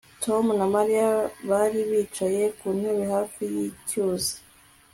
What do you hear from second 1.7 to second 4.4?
bicaye ku ntebe hafi yicyuzi